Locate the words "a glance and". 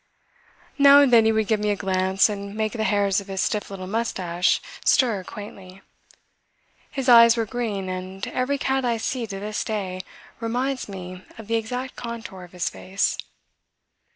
1.69-2.55